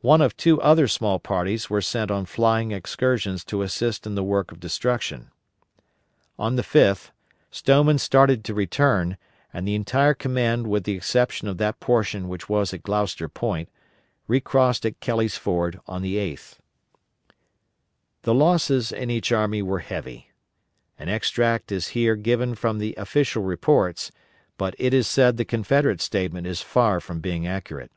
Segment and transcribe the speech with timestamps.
[0.00, 4.24] One of two other small parties were sent on flying excursions to assist in the
[4.24, 5.30] work of destruction.
[6.40, 7.12] On the 5th,
[7.52, 9.16] Stoneman started to return,
[9.52, 13.68] and the entire command with the exception of that portion which was at Gloucester Point,
[14.26, 16.54] recrossed at Kelly's Ford on the 8th.
[18.22, 20.32] The losses in each army were heavy.
[20.98, 24.10] An extract is here given from the official reports,
[24.58, 27.92] but it is said the Confederate statement is far from being accurate.